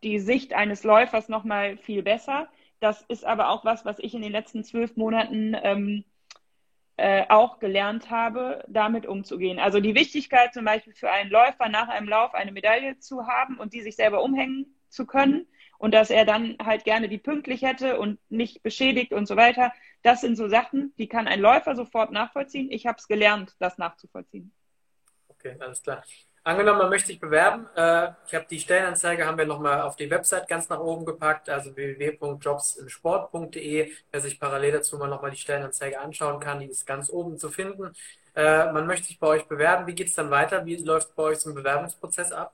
die 0.03 0.19
Sicht 0.19 0.53
eines 0.53 0.85
Läufers 0.85 1.29
nochmal 1.29 1.79
viel 1.79 2.03
besser. 2.03 2.49
Das 2.81 3.03
ist 3.09 3.25
aber 3.25 3.49
auch 3.49 3.65
was, 3.65 3.85
was 3.85 3.99
ich 3.99 4.15
in 4.15 4.23
den 4.23 4.33
letzten 4.33 4.65
zwölf 4.65 4.97
Monaten 4.97 5.57
ähm, 5.63 6.05
äh, 6.97 7.25
auch 7.29 7.59
gelernt 7.59 8.11
habe, 8.11 8.65
damit 8.69 9.07
umzugehen. 9.07 9.59
Also 9.59 9.81
die 9.81 9.95
Wichtigkeit 9.95 10.53
zum 10.53 10.65
Beispiel 10.65 10.93
für 10.95 11.11
einen 11.11 11.31
Läufer 11.31 11.69
nach 11.69 11.89
einem 11.89 12.09
Lauf 12.09 12.35
eine 12.35 12.53
Medaille 12.53 12.99
zu 12.99 13.27
haben 13.27 13.59
und 13.59 13.73
die 13.73 13.81
sich 13.81 13.97
selber 13.97 14.23
umhängen 14.23 14.74
zu 14.95 15.07
können 15.07 15.47
und 15.79 15.93
dass 15.93 16.11
er 16.11 16.25
dann 16.25 16.57
halt 16.65 16.85
gerne 16.85 17.09
die 17.09 17.19
pünktlich 17.19 17.63
hätte 17.63 17.99
und 17.99 18.19
nicht 18.31 18.63
beschädigt 18.63 19.13
und 19.13 19.27
so 19.27 19.37
weiter. 19.37 19.73
Das 20.03 20.21
sind 20.21 20.37
so 20.37 20.49
Sachen, 20.49 20.95
die 20.99 21.09
kann 21.09 21.29
ein 21.29 21.41
Läufer 21.41 21.77
sofort 21.77 22.11
nachvollziehen. 22.11 22.71
Ich 22.71 22.87
habe 22.87 22.99
es 22.99 23.09
gelernt, 23.09 23.55
das 23.59 23.79
nachzuvollziehen. 23.79 24.53
Okay, 25.29 25.57
alles 25.59 25.83
klar. 25.83 26.03
Angenommen, 26.47 26.79
man 26.79 26.91
möchte 26.91 27.07
sich 27.09 27.19
bewerben. 27.21 27.67
Äh, 27.75 28.13
ich 28.27 28.35
habe 28.35 28.45
die 28.51 28.61
Stellenanzeige, 28.61 29.27
haben 29.27 29.39
wir 29.39 29.47
nochmal 29.47 29.81
auf 29.81 29.97
die 29.97 30.11
Website 30.11 30.47
ganz 30.47 30.69
nach 30.69 30.79
oben 30.79 31.07
gepackt, 31.07 31.49
also 31.49 31.75
www.jobsimsport.de. 31.75 33.91
Wer 34.11 34.21
sich 34.21 34.39
parallel 34.39 34.73
dazu 34.73 34.99
mal 34.99 35.09
nochmal 35.09 35.31
die 35.31 35.39
Stellenanzeige 35.39 35.99
anschauen 35.99 36.41
kann, 36.41 36.61
die 36.61 36.67
ist 36.67 36.87
ganz 36.87 37.09
oben 37.09 37.39
zu 37.39 37.49
finden. 37.51 37.93
äh, 38.35 38.71
man 38.73 38.87
möchte 38.87 39.07
sich 39.07 39.19
bei 39.19 39.29
euch 39.29 39.47
bewerben. 39.47 39.87
Wie 39.87 39.95
geht 39.95 40.09
es 40.09 40.15
dann 40.15 40.31
weiter? 40.31 40.67
Wie 40.67 40.77
läuft 40.77 41.15
bei 41.15 41.23
euch 41.25 41.39
so 41.39 41.49
ein 41.49 41.55
Bewerbungsprozess 41.55 42.31
ab? 42.33 42.53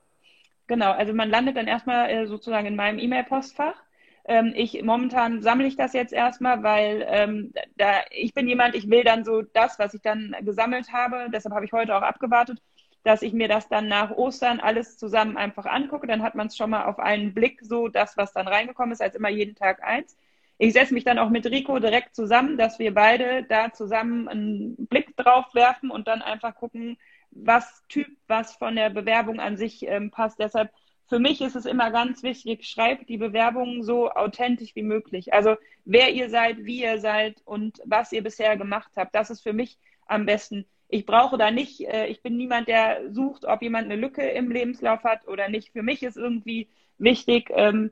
Genau, 0.71 0.91
also 0.93 1.13
man 1.13 1.29
landet 1.29 1.57
dann 1.57 1.67
erstmal 1.67 2.09
äh, 2.09 2.27
sozusagen 2.27 2.65
in 2.65 2.77
meinem 2.77 2.97
E-Mail-Postfach. 2.97 3.75
Ähm, 4.23 4.53
ich 4.55 4.81
momentan 4.83 5.41
sammle 5.41 5.67
ich 5.67 5.75
das 5.75 5.91
jetzt 5.91 6.13
erstmal, 6.13 6.63
weil 6.63 7.05
ähm, 7.09 7.51
da 7.75 7.95
ich 8.09 8.33
bin 8.33 8.47
jemand, 8.47 8.73
ich 8.75 8.89
will 8.89 9.03
dann 9.03 9.25
so 9.25 9.41
das, 9.41 9.79
was 9.79 9.93
ich 9.93 10.01
dann 10.01 10.33
gesammelt 10.43 10.93
habe, 10.93 11.27
deshalb 11.33 11.53
habe 11.53 11.65
ich 11.65 11.73
heute 11.73 11.93
auch 11.97 12.03
abgewartet, 12.03 12.61
dass 13.03 13.21
ich 13.21 13.33
mir 13.33 13.49
das 13.49 13.67
dann 13.67 13.89
nach 13.89 14.11
Ostern 14.11 14.61
alles 14.61 14.97
zusammen 14.97 15.35
einfach 15.35 15.65
angucke. 15.65 16.07
Dann 16.07 16.23
hat 16.23 16.35
man 16.35 16.47
es 16.47 16.55
schon 16.55 16.69
mal 16.69 16.85
auf 16.85 16.99
einen 16.99 17.33
Blick, 17.33 17.59
so 17.63 17.89
das, 17.89 18.15
was 18.15 18.31
dann 18.31 18.47
reingekommen 18.47 18.93
ist, 18.93 19.01
als 19.01 19.15
immer 19.15 19.29
jeden 19.29 19.55
Tag 19.55 19.83
eins. 19.83 20.15
Ich 20.57 20.71
setze 20.73 20.93
mich 20.93 21.03
dann 21.03 21.19
auch 21.19 21.29
mit 21.31 21.45
Rico 21.47 21.79
direkt 21.79 22.15
zusammen, 22.15 22.57
dass 22.57 22.79
wir 22.79 22.93
beide 22.93 23.43
da 23.43 23.73
zusammen 23.73 24.29
einen 24.29 24.87
Blick 24.87 25.17
drauf 25.17 25.53
werfen 25.53 25.91
und 25.91 26.07
dann 26.07 26.21
einfach 26.21 26.55
gucken, 26.55 26.97
was 27.31 27.83
Typ, 27.87 28.07
was 28.27 28.55
von 28.55 28.75
der 28.75 28.89
Bewerbung 28.89 29.39
an 29.39 29.57
sich 29.57 29.85
ähm, 29.87 30.11
passt. 30.11 30.39
Deshalb 30.39 30.71
für 31.11 31.19
mich 31.19 31.41
ist 31.41 31.57
es 31.57 31.65
immer 31.65 31.91
ganz 31.91 32.23
wichtig, 32.23 32.65
schreibt 32.65 33.09
die 33.09 33.17
Bewerbung 33.17 33.83
so 33.83 34.09
authentisch 34.11 34.75
wie 34.75 34.81
möglich. 34.81 35.33
Also 35.33 35.57
wer 35.83 36.13
ihr 36.13 36.29
seid, 36.29 36.63
wie 36.63 36.83
ihr 36.83 37.01
seid 37.01 37.41
und 37.43 37.81
was 37.83 38.13
ihr 38.13 38.23
bisher 38.23 38.55
gemacht 38.55 38.91
habt, 38.95 39.13
das 39.13 39.29
ist 39.29 39.41
für 39.41 39.51
mich 39.51 39.77
am 40.05 40.25
besten. 40.25 40.65
Ich 40.87 41.05
brauche 41.05 41.37
da 41.37 41.51
nicht, 41.51 41.81
äh, 41.81 42.07
ich 42.07 42.21
bin 42.21 42.37
niemand, 42.37 42.69
der 42.69 43.11
sucht, 43.11 43.43
ob 43.43 43.61
jemand 43.61 43.91
eine 43.91 43.97
Lücke 43.97 44.21
im 44.21 44.51
Lebenslauf 44.51 45.03
hat 45.03 45.27
oder 45.27 45.49
nicht. 45.49 45.73
Für 45.73 45.83
mich 45.83 46.01
ist 46.01 46.15
irgendwie 46.15 46.69
wichtig, 46.97 47.49
ähm, 47.55 47.91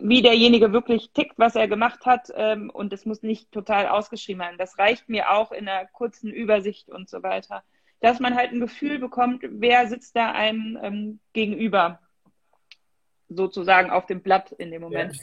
wie 0.00 0.22
derjenige 0.22 0.72
wirklich 0.72 1.10
tickt, 1.10 1.40
was 1.40 1.56
er 1.56 1.66
gemacht 1.66 2.06
hat. 2.06 2.28
Ähm, 2.36 2.70
und 2.70 2.92
es 2.92 3.06
muss 3.06 3.24
nicht 3.24 3.50
total 3.50 3.88
ausgeschrieben 3.88 4.42
werden. 4.42 4.58
Das 4.58 4.78
reicht 4.78 5.08
mir 5.08 5.32
auch 5.32 5.50
in 5.50 5.68
einer 5.68 5.86
kurzen 5.86 6.30
Übersicht 6.30 6.90
und 6.90 7.08
so 7.08 7.24
weiter. 7.24 7.64
Dass 8.00 8.20
man 8.20 8.36
halt 8.36 8.52
ein 8.52 8.60
Gefühl 8.60 8.98
bekommt, 8.98 9.42
wer 9.48 9.88
sitzt 9.88 10.16
da 10.16 10.32
einem 10.32 10.78
ähm, 10.82 11.20
gegenüber, 11.32 12.00
sozusagen 13.28 13.90
auf 13.90 14.06
dem 14.06 14.22
Blatt 14.22 14.52
in 14.52 14.70
dem 14.70 14.82
Moment. 14.82 15.16
Ja 15.16 15.22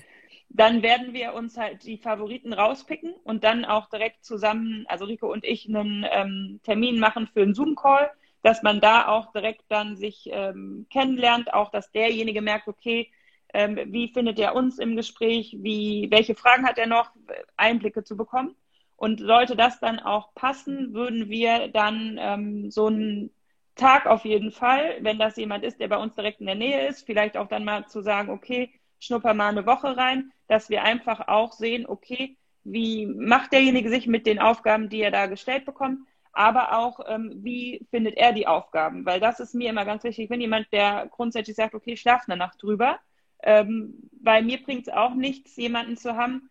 dann 0.53 0.83
werden 0.83 1.13
wir 1.13 1.33
uns 1.33 1.57
halt 1.57 1.83
die 1.83 1.97
Favoriten 1.97 2.53
rauspicken 2.53 3.13
und 3.23 3.43
dann 3.43 3.65
auch 3.65 3.89
direkt 3.89 4.23
zusammen, 4.23 4.85
also 4.87 5.05
Rico 5.05 5.31
und 5.31 5.43
ich, 5.43 5.67
einen 5.67 6.05
ähm, 6.09 6.59
Termin 6.63 6.99
machen 6.99 7.27
für 7.27 7.41
einen 7.41 7.55
Zoom-Call, 7.55 8.11
dass 8.43 8.61
man 8.61 8.79
da 8.79 9.07
auch 9.07 9.31
direkt 9.31 9.63
dann 9.69 9.95
sich 9.97 10.29
ähm, 10.31 10.85
kennenlernt, 10.91 11.53
auch 11.53 11.71
dass 11.71 11.91
derjenige 11.91 12.41
merkt, 12.41 12.67
okay, 12.67 13.11
ähm, 13.53 13.79
wie 13.87 14.09
findet 14.09 14.37
er 14.37 14.55
uns 14.55 14.77
im 14.77 14.95
Gespräch, 14.95 15.57
wie, 15.59 16.07
welche 16.11 16.35
Fragen 16.35 16.67
hat 16.67 16.77
er 16.77 16.87
noch, 16.87 17.11
Einblicke 17.57 18.03
zu 18.03 18.15
bekommen. 18.15 18.55
Und 19.03 19.19
sollte 19.19 19.57
das 19.57 19.81
dann 19.81 19.99
auch 19.99 20.33
passen, 20.33 20.93
würden 20.93 21.27
wir 21.27 21.67
dann 21.67 22.17
ähm, 22.21 22.71
so 22.71 22.87
einen 22.87 23.31
Tag 23.75 24.05
auf 24.05 24.23
jeden 24.23 24.53
Fall, 24.53 24.95
wenn 25.01 25.19
das 25.19 25.35
jemand 25.35 25.65
ist, 25.65 25.81
der 25.81 25.89
bei 25.89 25.97
uns 25.97 26.15
direkt 26.15 26.39
in 26.39 26.45
der 26.45 26.55
Nähe 26.55 26.87
ist, 26.87 27.05
vielleicht 27.05 27.35
auch 27.35 27.49
dann 27.49 27.65
mal 27.65 27.85
zu 27.85 27.99
sagen, 28.01 28.29
okay, 28.29 28.71
schnupper 29.01 29.33
mal 29.33 29.49
eine 29.49 29.65
Woche 29.65 29.97
rein, 29.97 30.31
dass 30.47 30.69
wir 30.69 30.83
einfach 30.83 31.27
auch 31.27 31.51
sehen, 31.51 31.85
okay, 31.85 32.37
wie 32.63 33.05
macht 33.05 33.51
derjenige 33.51 33.89
sich 33.89 34.07
mit 34.07 34.25
den 34.25 34.39
Aufgaben, 34.39 34.87
die 34.87 35.01
er 35.01 35.11
da 35.11 35.25
gestellt 35.25 35.65
bekommt, 35.65 35.99
aber 36.31 36.77
auch, 36.77 37.01
ähm, 37.05 37.33
wie 37.43 37.85
findet 37.89 38.15
er 38.15 38.31
die 38.31 38.47
Aufgaben? 38.47 39.05
Weil 39.05 39.19
das 39.19 39.41
ist 39.41 39.53
mir 39.53 39.69
immer 39.69 39.83
ganz 39.83 40.05
wichtig. 40.05 40.23
Ich 40.23 40.29
bin 40.29 40.39
jemand, 40.39 40.71
der 40.71 41.09
grundsätzlich 41.11 41.57
sagt, 41.57 41.75
okay, 41.75 41.97
schlaf 41.97 42.23
eine 42.25 42.37
Nacht 42.37 42.63
drüber. 42.63 42.99
Ähm, 43.45 44.09
weil 44.21 44.43
mir 44.43 44.63
bringt 44.63 44.87
es 44.87 44.93
auch 44.93 45.13
nichts, 45.13 45.57
jemanden 45.57 45.97
zu 45.97 46.15
haben 46.15 46.49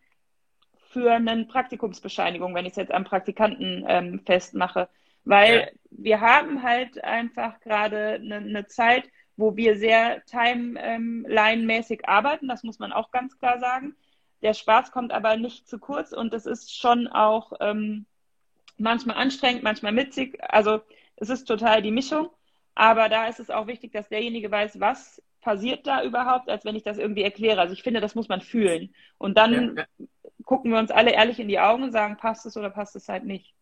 für 0.93 1.11
eine 1.11 1.45
Praktikumsbescheinigung, 1.45 2.53
wenn 2.55 2.65
ich 2.65 2.71
es 2.71 2.77
jetzt 2.77 2.91
am 2.91 3.03
Praktikanten 3.03 3.83
ähm, 3.87 4.21
festmache. 4.25 4.87
Weil 5.25 5.59
ja. 5.59 5.67
wir 5.91 6.21
haben 6.21 6.63
halt 6.63 7.03
einfach 7.03 7.59
gerade 7.59 8.15
eine 8.15 8.41
ne 8.41 8.67
Zeit, 8.67 9.09
wo 9.35 9.55
wir 9.55 9.77
sehr 9.77 10.23
timeline-mäßig 10.25 12.07
arbeiten, 12.07 12.47
das 12.47 12.63
muss 12.63 12.79
man 12.79 12.93
auch 12.93 13.11
ganz 13.11 13.37
klar 13.39 13.59
sagen. 13.59 13.95
Der 14.43 14.53
Spaß 14.53 14.91
kommt 14.91 15.11
aber 15.11 15.37
nicht 15.37 15.67
zu 15.67 15.79
kurz 15.79 16.11
und 16.11 16.33
es 16.33 16.45
ist 16.45 16.77
schon 16.77 17.07
auch 17.07 17.53
ähm, 17.61 18.05
manchmal 18.77 19.17
anstrengend, 19.17 19.63
manchmal 19.63 19.93
mitzig. 19.93 20.37
Also 20.41 20.81
es 21.15 21.29
ist 21.29 21.45
total 21.45 21.81
die 21.81 21.91
Mischung. 21.91 22.29
Aber 22.75 23.07
da 23.07 23.27
ist 23.27 23.39
es 23.39 23.49
auch 23.49 23.67
wichtig, 23.67 23.91
dass 23.91 24.09
derjenige 24.09 24.49
weiß, 24.49 24.79
was 24.79 25.21
passiert 25.41 25.85
da 25.85 26.03
überhaupt, 26.03 26.49
als 26.49 26.65
wenn 26.65 26.75
ich 26.75 26.83
das 26.83 26.97
irgendwie 26.97 27.23
erkläre. 27.23 27.61
Also 27.61 27.73
ich 27.73 27.83
finde, 27.83 28.01
das 28.01 28.15
muss 28.15 28.29
man 28.29 28.41
fühlen. 28.41 28.93
Und 29.17 29.37
dann 29.37 29.77
ja. 29.77 30.07
Gucken 30.53 30.69
wir 30.69 30.77
uns 30.77 30.91
alle 30.91 31.13
ehrlich 31.13 31.39
in 31.39 31.47
die 31.47 31.59
Augen 31.59 31.81
und 31.81 31.91
sagen, 31.91 32.15
passt 32.15 32.45
es 32.45 32.55
oder 32.55 32.69
passt 32.69 32.95
es 32.95 33.09
halt 33.09 33.23
nicht. 33.23 33.55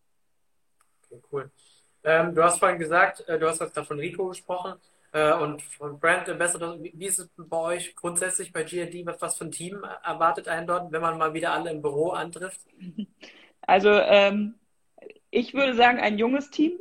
Okay, 1.05 1.21
cool. 1.31 1.49
Ähm, 2.03 2.35
du 2.35 2.43
hast 2.43 2.59
vorhin 2.59 2.79
gesagt, 2.79 3.25
äh, 3.29 3.39
du 3.39 3.47
hast 3.47 3.59
gerade 3.59 3.85
von 3.85 3.97
Rico 3.97 4.27
gesprochen 4.27 4.73
äh, 5.13 5.31
und 5.31 5.61
von 5.61 5.97
Brand 5.97 6.27
Ambassador. 6.27 6.77
Wie 6.83 7.05
ist 7.05 7.19
es 7.19 7.29
bei 7.37 7.57
euch 7.57 7.95
grundsätzlich 7.95 8.51
bei 8.51 8.63
GRD? 8.63 9.05
Was, 9.05 9.21
was 9.21 9.37
für 9.37 9.45
ein 9.45 9.53
Team 9.53 9.85
erwartet 10.03 10.49
einen 10.49 10.67
dort, 10.67 10.91
wenn 10.91 11.01
man 11.01 11.17
mal 11.17 11.33
wieder 11.33 11.53
alle 11.53 11.71
im 11.71 11.81
Büro 11.81 12.09
antrifft? 12.09 12.59
Also 13.67 13.91
ähm, 13.91 14.55
ich 15.29 15.53
würde 15.53 15.75
sagen, 15.75 15.99
ein 15.99 16.17
junges 16.17 16.49
Team, 16.49 16.79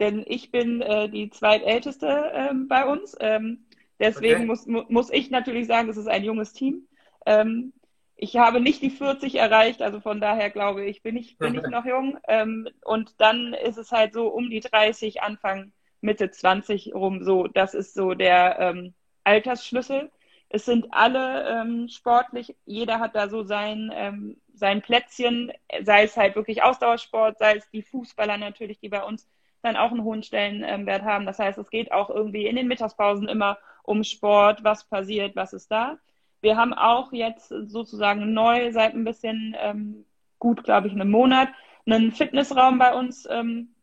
denn 0.00 0.24
ich 0.26 0.50
bin 0.50 0.82
äh, 0.82 1.08
die 1.08 1.30
zweitälteste 1.30 2.32
ähm, 2.34 2.66
bei 2.66 2.84
uns. 2.84 3.16
Ähm, 3.20 3.64
deswegen 4.00 4.38
okay. 4.38 4.46
muss, 4.46 4.66
mu 4.66 4.82
muss 4.88 5.08
ich 5.10 5.30
natürlich 5.30 5.68
sagen, 5.68 5.88
es 5.88 5.96
ist 5.96 6.08
ein 6.08 6.24
junges 6.24 6.52
Team. 6.52 6.88
Ähm, 7.26 7.72
ich 8.16 8.36
habe 8.36 8.60
nicht 8.60 8.82
die 8.82 8.90
40 8.90 9.34
erreicht, 9.36 9.82
also 9.82 10.00
von 10.00 10.20
daher 10.20 10.50
glaube 10.50 10.84
ich, 10.84 11.02
bin 11.02 11.16
ich, 11.16 11.36
bin 11.38 11.54
ich 11.54 11.62
noch 11.70 11.84
jung. 11.84 12.18
Ähm, 12.26 12.68
und 12.84 13.20
dann 13.20 13.52
ist 13.54 13.76
es 13.76 13.92
halt 13.92 14.12
so 14.14 14.28
um 14.28 14.50
die 14.50 14.60
30, 14.60 15.22
Anfang 15.22 15.72
Mitte 16.00 16.30
20 16.30 16.94
rum 16.94 17.22
so. 17.22 17.46
Das 17.46 17.74
ist 17.74 17.94
so 17.94 18.14
der 18.14 18.58
ähm, 18.58 18.94
Altersschlüssel. 19.24 20.10
Es 20.48 20.64
sind 20.64 20.86
alle 20.92 21.60
ähm, 21.60 21.88
sportlich, 21.88 22.56
jeder 22.64 23.00
hat 23.00 23.16
da 23.16 23.28
so 23.28 23.42
sein, 23.42 23.90
ähm, 23.92 24.40
sein 24.54 24.80
Plätzchen, 24.80 25.52
sei 25.82 26.04
es 26.04 26.16
halt 26.16 26.36
wirklich 26.36 26.62
Ausdauersport, 26.62 27.38
sei 27.38 27.56
es 27.56 27.68
die 27.70 27.82
Fußballer 27.82 28.38
natürlich, 28.38 28.78
die 28.78 28.88
bei 28.88 29.02
uns 29.02 29.28
dann 29.62 29.76
auch 29.76 29.90
einen 29.90 30.04
hohen 30.04 30.22
Stellenwert 30.22 31.02
haben. 31.02 31.26
Das 31.26 31.40
heißt, 31.40 31.58
es 31.58 31.70
geht 31.70 31.90
auch 31.90 32.10
irgendwie 32.10 32.46
in 32.46 32.56
den 32.56 32.68
Mittagspausen 32.68 33.28
immer 33.28 33.58
um 33.82 34.04
Sport, 34.04 34.62
was 34.62 34.84
passiert, 34.84 35.34
was 35.34 35.52
ist 35.52 35.70
da. 35.70 35.98
Wir 36.46 36.56
haben 36.56 36.74
auch 36.74 37.12
jetzt 37.12 37.48
sozusagen 37.48 38.32
neu 38.32 38.70
seit 38.70 38.94
ein 38.94 39.02
bisschen 39.02 39.56
ähm, 39.58 40.04
gut, 40.38 40.62
glaube 40.62 40.86
ich, 40.86 40.92
einem 40.92 41.10
Monat 41.10 41.48
einen 41.86 42.12
Fitnessraum 42.12 42.78
bei 42.78 42.94
uns 42.94 43.26
ähm, 43.28 43.74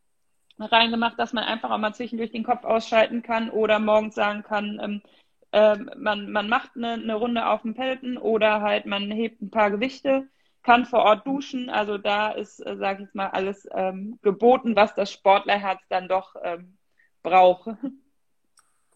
reingemacht, 0.58 1.18
dass 1.18 1.34
man 1.34 1.44
einfach 1.44 1.70
auch 1.70 1.76
mal 1.76 1.92
zwischendurch 1.92 2.30
den 2.30 2.42
Kopf 2.42 2.64
ausschalten 2.64 3.22
kann 3.22 3.50
oder 3.50 3.78
morgens 3.80 4.14
sagen 4.14 4.44
kann, 4.44 4.80
ähm, 4.82 5.02
äh, 5.52 5.76
man, 5.98 6.32
man 6.32 6.48
macht 6.48 6.70
eine, 6.74 6.94
eine 6.94 7.14
Runde 7.16 7.46
auf 7.46 7.60
dem 7.60 7.74
Peloton 7.74 8.16
oder 8.16 8.62
halt 8.62 8.86
man 8.86 9.10
hebt 9.10 9.42
ein 9.42 9.50
paar 9.50 9.70
Gewichte, 9.70 10.26
kann 10.62 10.86
vor 10.86 11.00
Ort 11.00 11.26
duschen. 11.26 11.68
Also 11.68 11.98
da 11.98 12.30
ist, 12.30 12.60
äh, 12.60 12.78
sage 12.78 13.02
ich 13.02 13.12
mal, 13.12 13.28
alles 13.28 13.68
ähm, 13.74 14.18
geboten, 14.22 14.74
was 14.74 14.94
das 14.94 15.12
Sportlerherz 15.12 15.82
dann 15.90 16.08
doch 16.08 16.34
ähm, 16.42 16.78
braucht. 17.22 17.68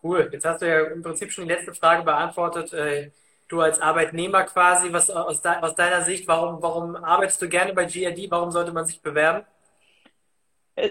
Cool. 0.03 0.31
Jetzt 0.33 0.47
hast 0.47 0.63
du 0.63 0.69
ja 0.69 0.87
im 0.87 1.03
Prinzip 1.03 1.31
schon 1.33 1.47
die 1.47 1.53
letzte 1.53 1.75
Frage 1.75 2.03
beantwortet. 2.05 2.73
Äh, 2.73 3.11
du 3.49 3.61
als 3.61 3.81
Arbeitnehmer 3.81 4.45
quasi, 4.45 4.93
was 4.93 5.11
aus, 5.11 5.43
de 5.43 5.53
aus 5.61 5.75
deiner 5.75 6.03
Sicht, 6.03 6.29
warum, 6.29 6.63
warum 6.63 6.97
arbeitest 6.97 7.41
du 7.43 7.49
gerne 7.49 7.73
bei 7.73 7.87
GRD? 7.87 8.31
Warum 8.31 8.51
sollte 8.51 8.73
man 8.73 8.87
sich 8.87 9.01
bewerben? 9.03 9.45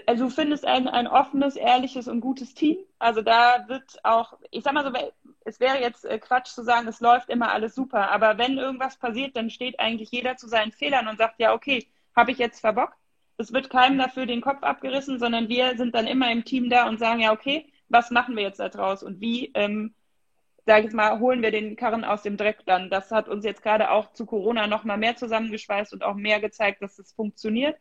also 0.06 0.24
du 0.24 0.30
findest 0.30 0.66
ein, 0.66 0.88
ein 0.88 1.06
offenes, 1.06 1.56
ehrliches 1.56 2.08
und 2.08 2.20
gutes 2.20 2.54
Team. 2.54 2.78
Also 2.98 3.22
da 3.22 3.64
wird 3.68 3.98
auch, 4.02 4.34
ich 4.50 4.62
sag 4.64 4.74
mal 4.74 4.84
so, 4.84 4.92
es 5.44 5.60
wäre 5.60 5.80
jetzt 5.80 6.04
äh, 6.04 6.18
Quatsch 6.18 6.48
zu 6.48 6.62
sagen, 6.62 6.88
es 6.88 7.00
läuft 7.00 7.30
immer 7.30 7.52
alles 7.52 7.74
super, 7.74 8.10
aber 8.10 8.38
wenn 8.38 8.58
irgendwas 8.58 8.96
passiert, 8.96 9.36
dann 9.36 9.50
steht 9.50 9.80
eigentlich 9.80 10.10
jeder 10.10 10.36
zu 10.36 10.48
seinen 10.48 10.72
Fehlern 10.72 11.08
und 11.08 11.18
sagt, 11.18 11.40
ja, 11.40 11.54
okay, 11.54 11.86
habe 12.14 12.32
ich 12.32 12.38
jetzt 12.38 12.60
verbockt. 12.60 12.98
Es 13.38 13.52
wird 13.52 13.70
keinem 13.70 13.98
dafür 13.98 14.26
den 14.26 14.40
Kopf 14.40 14.62
abgerissen, 14.62 15.18
sondern 15.18 15.48
wir 15.48 15.76
sind 15.76 15.94
dann 15.94 16.06
immer 16.06 16.30
im 16.30 16.44
Team 16.44 16.68
da 16.68 16.88
und 16.88 16.98
sagen, 16.98 17.20
ja, 17.20 17.32
okay, 17.32 17.72
was 17.88 18.10
machen 18.10 18.36
wir 18.36 18.42
jetzt 18.42 18.60
da 18.60 18.68
draus 18.68 19.02
und 19.02 19.20
wie, 19.20 19.52
ähm, 19.54 19.94
sage 20.68 20.86
ich 20.86 20.92
mal, 20.92 21.18
holen 21.18 21.40
wir 21.40 21.50
den 21.50 21.76
Karren 21.76 22.04
aus 22.04 22.20
dem 22.22 22.36
Dreck 22.36 22.58
dann. 22.66 22.90
Das 22.90 23.10
hat 23.10 23.26
uns 23.26 23.42
jetzt 23.42 23.62
gerade 23.62 23.90
auch 23.90 24.12
zu 24.12 24.26
Corona 24.26 24.66
noch 24.66 24.84
mal 24.84 24.98
mehr 24.98 25.16
zusammengeschweißt 25.16 25.94
und 25.94 26.04
auch 26.04 26.14
mehr 26.14 26.40
gezeigt, 26.40 26.82
dass 26.82 26.98
es 26.98 27.10
funktioniert. 27.12 27.74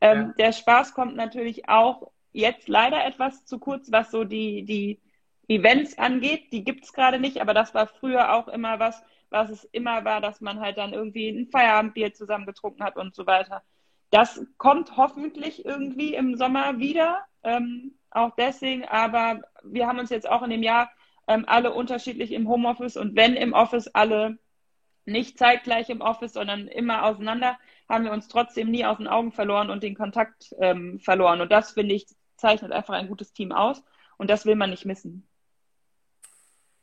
Ähm, 0.00 0.18
ja. 0.18 0.34
Der 0.38 0.52
Spaß 0.52 0.94
kommt 0.94 1.14
natürlich 1.14 1.68
auch 1.68 2.10
jetzt 2.32 2.66
leider 2.66 3.06
etwas 3.06 3.44
zu 3.44 3.60
kurz, 3.60 3.92
was 3.92 4.10
so 4.10 4.24
die, 4.24 4.64
die 4.64 5.00
Events 5.46 5.96
angeht. 5.96 6.52
Die 6.52 6.64
gibt 6.64 6.82
es 6.82 6.92
gerade 6.92 7.20
nicht, 7.20 7.40
aber 7.40 7.54
das 7.54 7.72
war 7.72 7.86
früher 7.86 8.34
auch 8.34 8.48
immer 8.48 8.80
was, 8.80 9.00
was 9.30 9.50
es 9.50 9.62
immer 9.66 10.04
war, 10.04 10.20
dass 10.20 10.40
man 10.40 10.58
halt 10.58 10.76
dann 10.76 10.92
irgendwie 10.92 11.28
ein 11.28 11.46
Feierabendbier 11.46 12.14
zusammen 12.14 12.46
getrunken 12.46 12.82
hat 12.82 12.96
und 12.96 13.14
so 13.14 13.28
weiter. 13.28 13.62
Das 14.10 14.44
kommt 14.58 14.96
hoffentlich 14.96 15.64
irgendwie 15.64 16.16
im 16.16 16.36
Sommer 16.36 16.80
wieder, 16.80 17.20
ähm, 17.44 17.96
auch 18.10 18.32
deswegen, 18.36 18.84
aber 18.86 19.42
wir 19.62 19.86
haben 19.86 20.00
uns 20.00 20.10
jetzt 20.10 20.28
auch 20.28 20.42
in 20.42 20.50
dem 20.50 20.64
Jahr 20.64 20.90
ähm, 21.26 21.44
alle 21.46 21.72
unterschiedlich 21.72 22.32
im 22.32 22.48
Homeoffice 22.48 22.96
und 22.96 23.16
wenn 23.16 23.34
im 23.34 23.52
Office 23.52 23.88
alle 23.88 24.38
nicht 25.06 25.38
zeitgleich 25.38 25.90
im 25.90 26.00
Office, 26.00 26.32
sondern 26.32 26.68
immer 26.68 27.04
auseinander, 27.04 27.58
haben 27.88 28.04
wir 28.04 28.12
uns 28.12 28.28
trotzdem 28.28 28.70
nie 28.70 28.84
aus 28.84 28.98
den 28.98 29.08
Augen 29.08 29.32
verloren 29.32 29.70
und 29.70 29.82
den 29.82 29.94
Kontakt 29.94 30.54
ähm, 30.58 30.98
verloren. 30.98 31.40
Und 31.40 31.52
das, 31.52 31.72
finde 31.72 31.94
ich, 31.94 32.06
zeichnet 32.36 32.72
einfach 32.72 32.94
ein 32.94 33.08
gutes 33.08 33.32
Team 33.32 33.52
aus 33.52 33.82
und 34.16 34.30
das 34.30 34.46
will 34.46 34.54
man 34.54 34.70
nicht 34.70 34.84
missen. 34.84 35.28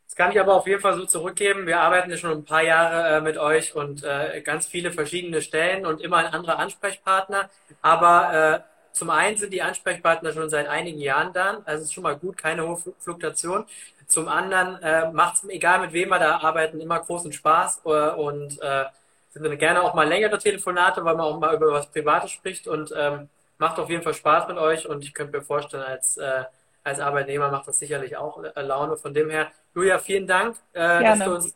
Das 0.05 0.17
kann 0.17 0.31
ich 0.31 0.39
aber 0.41 0.55
auf 0.55 0.67
jeden 0.67 0.81
Fall 0.81 0.95
so 0.95 1.05
zurückgeben. 1.05 1.65
Wir 1.65 1.79
arbeiten 1.79 2.11
ja 2.11 2.17
schon 2.17 2.31
ein 2.31 2.43
paar 2.43 2.63
Jahre 2.63 3.17
äh, 3.17 3.21
mit 3.21 3.37
euch 3.37 3.75
und 3.75 4.03
äh, 4.03 4.41
ganz 4.41 4.67
viele 4.67 4.91
verschiedene 4.91 5.41
Stellen 5.41 5.85
und 5.85 6.01
immer 6.01 6.17
ein 6.17 6.25
anderer 6.25 6.59
Ansprechpartner. 6.59 7.49
Aber 7.81 8.65
äh, 8.65 8.71
zum 8.91 9.09
einen 9.09 9.37
sind 9.37 9.53
die 9.53 9.61
Ansprechpartner 9.61 10.33
schon 10.33 10.49
seit 10.49 10.67
einigen 10.67 10.99
Jahren 10.99 11.31
da, 11.31 11.61
also 11.63 11.83
ist 11.83 11.93
schon 11.93 12.03
mal 12.03 12.17
gut, 12.17 12.37
keine 12.37 12.67
hohe 12.67 12.77
Fluktuation. 12.99 13.65
Zum 14.11 14.27
anderen 14.27 14.81
äh, 14.83 15.11
macht 15.11 15.35
es, 15.35 15.49
egal 15.49 15.79
mit 15.79 15.93
wem 15.93 16.09
wir 16.09 16.19
da 16.19 16.37
arbeiten, 16.39 16.79
immer 16.79 16.99
großen 16.99 17.31
Spaß 17.31 17.81
äh, 17.85 18.09
und 18.11 18.61
äh, 18.61 18.85
sind 19.29 19.43
dann 19.43 19.57
gerne 19.57 19.81
auch 19.81 19.93
mal 19.93 20.07
längere 20.07 20.37
Telefonate, 20.37 21.03
weil 21.05 21.15
man 21.15 21.25
auch 21.25 21.39
mal 21.39 21.55
über 21.55 21.71
was 21.71 21.87
Privates 21.87 22.31
spricht 22.31 22.67
und 22.67 22.93
ähm, 22.95 23.29
macht 23.57 23.79
auf 23.79 23.89
jeden 23.89 24.03
Fall 24.03 24.13
Spaß 24.13 24.47
mit 24.49 24.57
euch 24.57 24.87
und 24.87 25.03
ich 25.03 25.13
könnte 25.13 25.37
mir 25.37 25.43
vorstellen, 25.43 25.83
als, 25.83 26.17
äh, 26.17 26.43
als 26.83 26.99
Arbeitnehmer 26.99 27.49
macht 27.49 27.67
das 27.67 27.79
sicherlich 27.79 28.17
auch 28.17 28.43
äh, 28.43 28.61
Laune. 28.61 28.97
Von 28.97 29.13
dem 29.13 29.29
her, 29.29 29.47
Julia, 29.73 29.99
vielen 29.99 30.27
Dank, 30.27 30.57
äh, 30.73 31.01
dass 31.01 31.19
du 31.19 31.35
uns 31.35 31.55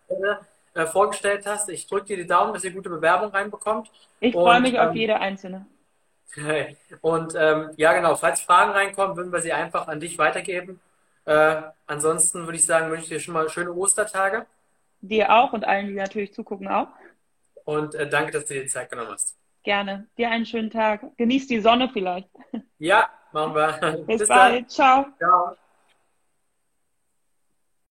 äh, 0.74 0.85
vorgestellt 0.85 1.45
hast. 1.45 1.67
Ich 1.69 1.88
drücke 1.88 2.05
dir 2.05 2.17
die 2.17 2.27
Daumen, 2.27 2.53
dass 2.53 2.63
ihr 2.63 2.71
gute 2.71 2.89
Bewerbung 2.89 3.31
reinbekommt. 3.31 3.91
Ich 4.19 4.33
freue 4.33 4.62
mich 4.62 4.79
auf 4.79 4.91
ähm, 4.91 4.95
jede 4.95 5.19
einzelne. 5.19 5.65
Und 7.01 7.33
ähm, 7.38 7.71
ja, 7.77 7.93
genau, 7.93 8.15
falls 8.15 8.41
Fragen 8.41 8.71
reinkommen, 8.71 9.17
würden 9.17 9.31
wir 9.31 9.41
sie 9.41 9.53
einfach 9.53 9.88
an 9.88 10.00
dich 10.00 10.17
weitergeben. 10.17 10.79
Äh, 11.25 11.62
ansonsten 11.88 12.46
würde 12.46 12.58
ich 12.58 12.65
sagen, 12.65 12.89
wünsche 12.91 13.03
ich 13.03 13.10
dir 13.10 13.20
schon 13.20 13.34
mal 13.34 13.50
schöne 13.50 13.74
Ostertage. 13.74 14.46
Dir 15.01 15.32
auch 15.32 15.53
und 15.53 15.65
allen, 15.65 15.88
die 15.88 15.94
natürlich 15.94 16.34
zugucken, 16.34 16.67
auch. 16.67 16.88
Und 17.65 17.96
äh, 17.96 18.08
danke, 18.08 18.32
dass 18.32 18.46
du 18.46 18.53
dir 18.53 18.63
die 18.63 18.70
Zeit 18.70 18.89
genommen 18.89 19.12
hast. 19.12 19.36
Gerne. 19.63 20.08
Dir 20.17 20.29
einen 20.29 20.46
schönen 20.46 20.70
Tag. 20.70 21.01
Genieß 21.17 21.48
die 21.48 21.60
Sonne 21.60 21.89
vielleicht. 21.91 22.29
Ja, 22.77 23.10
machen 23.32 23.55
wir. 23.55 24.03
Bis, 24.05 24.20
Bis 24.20 24.27
bald. 24.27 24.55
Dann. 24.55 24.70
Ciao. 24.70 25.05
Ciao. 25.17 25.55